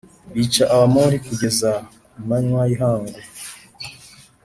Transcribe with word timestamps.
bica 0.35 0.63
Abamoni 0.73 1.17
kugeza 1.25 1.69
ku 2.13 2.19
manywa 2.27 2.61
y 2.69 2.71
ihangu 2.75 3.17